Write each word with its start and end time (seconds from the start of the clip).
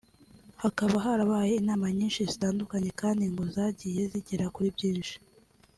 Hakaba 0.63 0.95
harabaye 1.05 1.53
inama 1.61 1.85
nyinshi 1.97 2.21
zitandukanye 2.31 2.89
kandi 3.01 3.23
ngo 3.31 3.43
zagiye 3.55 4.01
zigera 4.11 4.45
kuri 4.55 4.69
byinshi 4.77 5.15